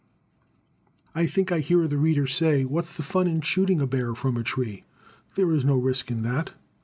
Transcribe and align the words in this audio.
I 1.13 1.27
think 1.27 1.51
I 1.51 1.59
hear 1.59 1.87
the 1.87 1.99
reader 1.99 2.25
say, 2.25 2.65
"What's 2.65 2.91
the 2.95 3.03
fun 3.03 3.27
in 3.27 3.41
shooting 3.41 3.79
a 3.79 3.85
bear 3.85 4.15
from 4.15 4.35
a 4.35 4.41
tree? 4.41 4.83
there 5.35 5.51
is 5.53 5.63
no 5.63 5.77
risk 5.77 6.09
in 6.09 6.23
that." 6.23 6.53